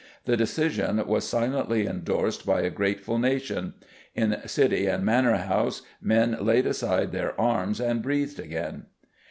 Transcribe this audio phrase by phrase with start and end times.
[0.25, 3.75] The decision was silently endorsed by a grateful nation.
[4.15, 8.87] In city and manor house men laid aside their arms and breathed again."